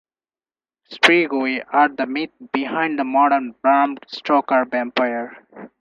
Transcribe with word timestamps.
Strigoi 0.89 1.63
are 1.71 1.87
the 1.89 2.07
myth 2.07 2.31
behind 2.51 2.97
the 2.97 3.03
modern 3.03 3.51
Bram 3.61 3.99
Stoker 4.07 4.65
vampire. 4.65 5.45